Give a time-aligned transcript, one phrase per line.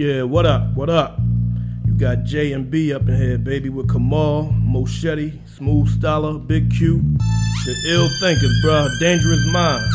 [0.00, 0.72] Yeah, what up?
[0.72, 1.18] What up?
[1.84, 6.74] You got J and B up in here, baby, with Kamal, Moschetti, Smooth Styler, Big
[6.74, 7.02] Q.
[7.66, 9.94] The ill thinkers, bruh, dangerous minds.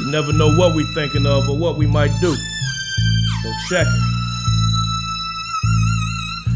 [0.00, 2.34] You never know what we thinking of or what we might do.
[2.34, 4.19] So check it.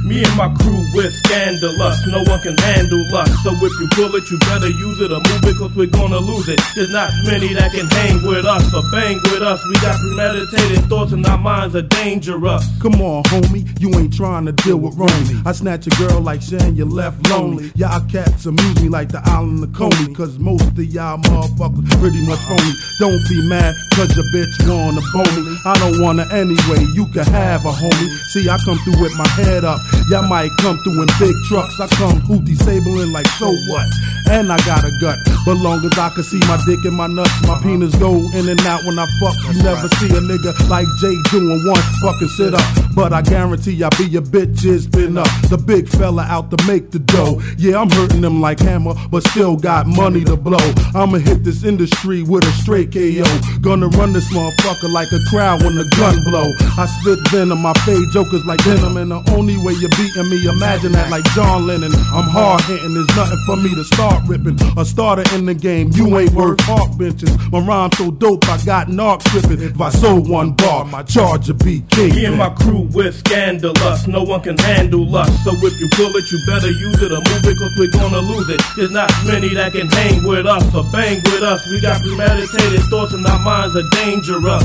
[0.05, 1.97] Me and my crew, we're scandalous.
[2.09, 3.31] No one can handle us.
[3.43, 6.19] So if you pull it, you better use it or move it, cause we're gonna
[6.19, 6.61] lose it.
[6.75, 9.65] There's not many that can hang with us or bang with us.
[9.65, 12.69] We got premeditated thoughts and our minds are dangerous.
[12.83, 15.41] Come on, homie, you ain't trying to deal with Romy.
[15.47, 17.73] I snatch a girl like Shan, you left lonely.
[17.75, 20.13] Y'all cats amuse me like the island of Coney.
[20.13, 22.73] Cause most of y'all motherfuckers pretty much phony.
[23.01, 25.57] Don't be mad, cause your bitch wanna bone me.
[25.65, 28.09] I don't wanna anyway, you can have a homie.
[28.29, 29.81] See, I come through with my head up.
[30.09, 31.81] Y'all might come through in big trucks.
[31.81, 33.87] I come hootie sabling like so what?
[34.31, 35.19] And I got a gut.
[35.47, 38.49] But long as I can see my dick and my nuts, my penis go in
[38.49, 39.35] and out when I fuck.
[39.55, 42.84] You never see a nigga like Jay doing one fucking sit up.
[42.95, 45.29] But I guarantee I be a bitch is been up.
[45.49, 47.41] The big fella out to make the dough.
[47.59, 50.73] Yeah, I'm hurting them like hammer, but still got money to blow.
[50.95, 53.25] I'ma hit this industry with a straight KO.
[53.61, 56.47] Gonna run this motherfucker like a crowd when the gun blow.
[56.79, 60.47] I spit venom, I fade jokers like venom, and the only way you're beating me,
[60.47, 61.93] imagine that like John Lennon.
[62.13, 64.59] I'm hard hitting, there's nothing for me to start ripping.
[64.79, 67.31] A starter in the game, you ain't worth park benches.
[67.51, 69.63] My rhyme so dope, I got narc tripping.
[69.63, 72.15] If I sold one bar, my charge would be king.
[72.15, 74.07] Me and my crew, we're scandalous.
[74.07, 75.31] No one can handle us.
[75.45, 78.21] So if you pull it, you better use it or move it, cause we're gonna
[78.21, 78.61] lose it.
[78.77, 81.65] There's not many that can hang with us or bang with us.
[81.71, 84.65] We got premeditated thoughts and our minds are dangerous.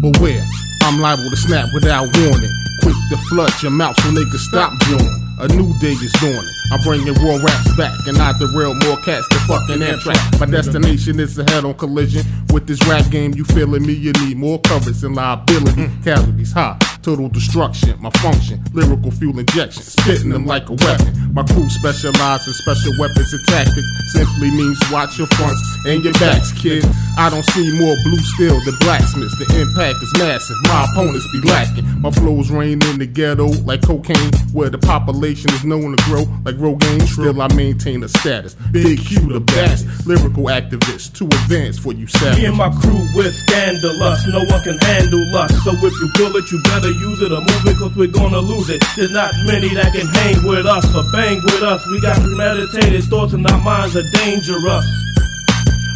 [0.00, 0.44] Beware,
[0.82, 2.52] I'm liable to snap without warning.
[2.82, 5.26] Quick to flood your mouth so niggas stop jawing.
[5.38, 6.56] A new day is dawning.
[6.72, 10.40] I'm bringing raw raps back and the real more cats than fucking Amtrak.
[10.40, 13.34] My destination is a head-on collision with this rap game.
[13.34, 13.92] You feeling me?
[13.92, 15.90] You need more coverage and liability.
[16.02, 17.94] Casualties high, total destruction.
[18.00, 21.32] My function, lyrical fuel injection, spitting them like a weapon.
[21.32, 23.86] My crew specialize in special weapons and tactics.
[24.10, 26.84] Simply means watch your fronts and your backs, kid.
[27.16, 29.38] I don't see more blue steel than blacksmiths.
[29.38, 30.56] The impact is massive.
[30.64, 31.86] My opponents be lacking.
[32.00, 36.24] My flows rain in the ghetto like cocaine, where the population is known to grow
[36.44, 37.06] like Rogaine.
[37.06, 38.56] Still, I maintain a status.
[38.72, 42.38] Big Q, the best lyrical activist, too advanced for you savage.
[42.38, 44.26] Me and my crew, we're scandalous.
[44.26, 45.54] No one can handle us.
[45.62, 48.40] So if you pull it, you better use it or move it, cause we're gonna
[48.40, 48.82] lose it.
[48.96, 51.86] There's not many that can hang with us or bang with us.
[51.86, 54.86] We got premeditated thoughts and our minds are dangerous.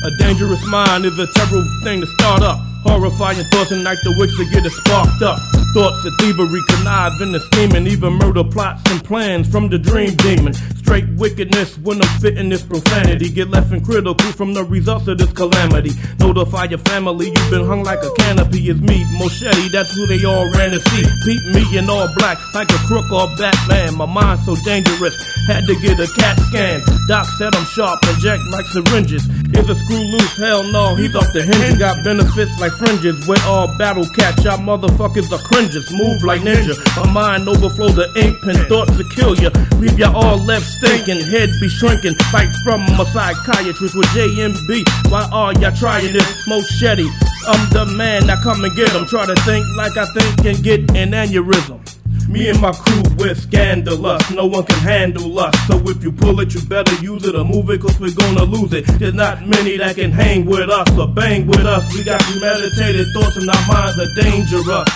[0.04, 2.69] A dangerous mind is a terrible thing to start up.
[2.82, 5.38] Horrifying thoughts and like the witch to get it sparked up.
[5.74, 10.54] Thoughts of thievery, conniving and scheming, even murder plots and plans from the dream demon.
[10.80, 13.30] Straight wickedness when I'm spitting this profanity.
[13.30, 15.92] Get left in critical from the results of this calamity.
[16.18, 18.70] Notify your family you've been hung like a canopy.
[18.70, 21.04] It's me, Moschetti, that's who they all ran to see.
[21.24, 23.94] Peep me in all black, like a crook or Batman.
[23.94, 25.14] My mind so dangerous,
[25.46, 26.80] had to get a CAT scan.
[27.06, 29.22] Doc said I'm sharp, inject like syringes.
[29.52, 30.36] Is a screw loose?
[30.36, 31.78] Hell no, he's off the hinge.
[31.78, 33.26] Got benefits like fringes.
[33.26, 34.44] We're all battle cats.
[34.44, 35.90] Y'all motherfuckers are cringes.
[35.92, 36.78] Move like ninja.
[36.96, 38.56] My mind overflow the ink pen.
[38.68, 39.50] Thoughts to kill ya.
[39.78, 41.20] Leave ya all left stinking.
[41.20, 42.14] Head be shrinking.
[42.30, 45.10] Fight from a psychiatrist with JMB.
[45.10, 46.26] Why are y'all trying this?
[46.46, 47.08] Moschetti.
[47.48, 48.26] I'm the man.
[48.26, 49.06] Now come and get 'em.
[49.06, 51.99] Try to think like I think and get an aneurysm.
[52.30, 54.30] Me and my crew, we're scandalous.
[54.30, 55.52] No one can handle us.
[55.66, 58.44] So if you pull it, you better use it or move it, cause we're gonna
[58.44, 58.86] lose it.
[59.02, 61.82] There's not many that can hang with us or bang with us.
[61.92, 64.88] We got premeditated thoughts and our minds are dangerous.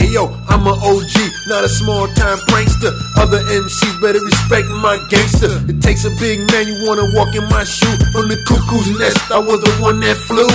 [0.00, 1.14] Hey yo, I'm an OG,
[1.52, 2.96] not a small time prankster.
[3.20, 5.60] Other MCs better respect my gangster.
[5.68, 7.92] It takes a big man, you wanna walk in my shoe.
[8.16, 10.48] From the cuckoo's nest, I was the one that flew.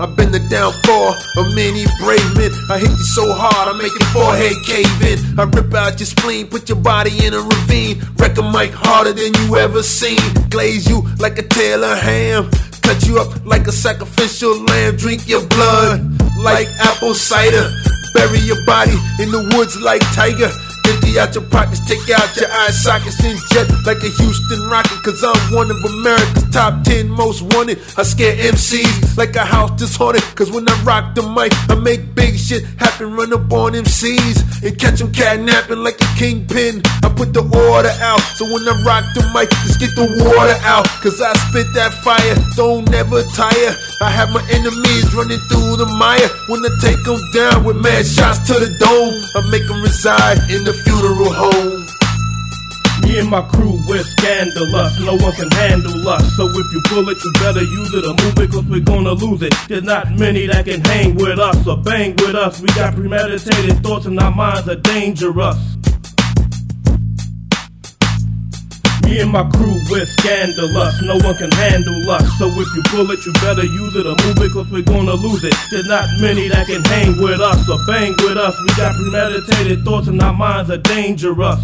[0.00, 2.50] I've been the downfall of many brave men.
[2.68, 5.38] I hit you so hard, I make your forehead cave in.
[5.38, 8.02] I rip out your spleen, put your body in a ravine.
[8.18, 10.18] Wreck a mic harder than you ever seen.
[10.50, 12.50] Glaze you like a Taylor ham.
[12.82, 14.96] Cut you up like a sacrificial lamb.
[14.96, 16.02] Drink your blood
[16.42, 17.70] like apple cider.
[18.14, 20.50] Bury your body in the woods like Tiger.
[20.86, 25.02] Empty out your pockets, take out your eye sockets, and jet like a Houston rocket.
[25.02, 27.82] Cause I'm one of America's top 10 most wanted.
[27.98, 30.22] I scare MCs like a house that's haunted.
[30.38, 33.10] Cause when I rock the mic, I make big shit happen.
[33.12, 36.80] Run up on MCs and catch them catnapping like a kingpin.
[37.02, 38.22] I put the order out.
[38.38, 40.86] So when I rock the mic, just get the water out.
[41.02, 43.74] Cause I spit that fire, don't never tire.
[44.00, 46.30] I have my enemies running through the mire.
[46.46, 50.38] When I take them down with mad shots to the dome, I make them reside
[50.54, 51.83] in the funeral home.
[53.14, 54.98] Me and my crew, we're scandalous.
[54.98, 56.36] No one can handle us.
[56.36, 59.12] So if you pull it, you better use it or move it, cause we're gonna
[59.12, 59.54] lose it.
[59.68, 62.60] There's not many that can hang with us or bang with us.
[62.60, 65.54] We got premeditated thoughts and our minds are dangerous.
[69.04, 71.00] Me and my crew, we're scandalous.
[71.02, 72.26] No one can handle us.
[72.40, 75.14] So if you pull it, you better use it or move it, cause we're gonna
[75.14, 75.54] lose it.
[75.70, 78.58] There's not many that can hang with us or bang with us.
[78.60, 81.60] We got premeditated thoughts and our minds are dangerous.